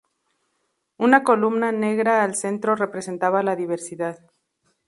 [0.97, 4.17] Una columna negra al centro representaba la diversidad.